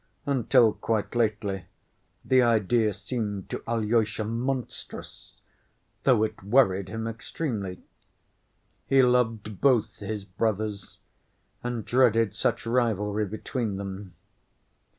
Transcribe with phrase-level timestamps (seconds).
[0.25, 1.65] Until quite lately
[2.25, 5.35] the idea seemed to Alyosha monstrous,
[6.05, 7.83] though it worried him extremely.
[8.87, 10.97] He loved both his brothers,
[11.63, 14.15] and dreaded such rivalry between them.